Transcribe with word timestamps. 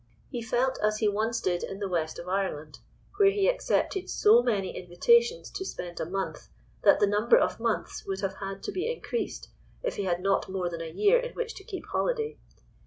He 0.31 0.41
felt 0.41 0.79
as 0.81 0.97
he 0.97 1.07
once 1.07 1.39
did 1.39 1.61
in 1.61 1.77
the 1.77 1.87
west 1.87 2.17
of 2.17 2.27
Ireland, 2.27 2.79
where 3.19 3.29
he 3.29 3.47
accepted 3.47 4.09
so 4.09 4.41
many 4.41 4.75
invitations 4.75 5.51
to 5.51 5.63
spend 5.63 5.99
a 5.99 6.07
month, 6.09 6.49
that 6.81 6.99
the 6.99 7.05
number 7.05 7.37
of 7.37 7.59
months 7.59 8.03
would 8.07 8.21
have 8.21 8.37
had 8.37 8.63
to 8.63 8.71
be 8.71 8.91
increased 8.91 9.49
if 9.83 9.97
he 9.97 10.05
had 10.05 10.19
not 10.19 10.49
more 10.49 10.69
than 10.71 10.81
a 10.81 10.89
year 10.89 11.19
in 11.19 11.33
which 11.35 11.53
to 11.53 11.63
keep 11.63 11.85
holiday. 11.85 12.39